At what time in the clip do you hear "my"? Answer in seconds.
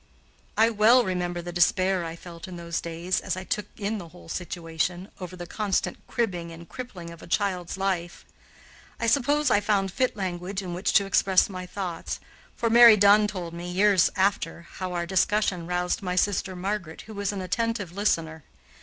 11.49-11.67, 16.01-16.15